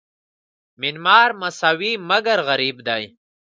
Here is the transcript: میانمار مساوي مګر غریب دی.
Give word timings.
میانمار 0.79 1.29
مساوي 1.41 1.91
مګر 2.09 2.39
غریب 2.47 2.77
دی. 2.87 3.03